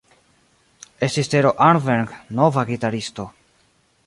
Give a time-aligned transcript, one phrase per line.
[1.07, 2.09] Estis Tero Arnbergn
[2.41, 3.29] nova gitaristo.